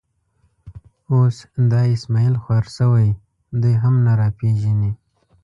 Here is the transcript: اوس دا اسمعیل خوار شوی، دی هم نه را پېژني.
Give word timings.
اوس 1.11 1.37
دا 1.71 1.81
اسمعیل 1.95 2.35
خوار 2.43 2.65
شوی، 2.75 3.09
دی 3.61 3.73
هم 3.81 3.95
نه 4.05 4.13
را 4.19 4.27
پېژني. 4.37 4.91